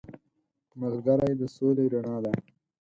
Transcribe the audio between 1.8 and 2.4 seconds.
رڼا دی